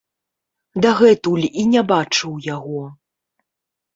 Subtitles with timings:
[0.85, 2.81] Дагэтуль і не бачыў яго.